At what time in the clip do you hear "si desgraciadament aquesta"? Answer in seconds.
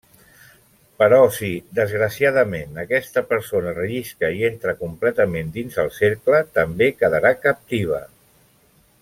1.33-3.23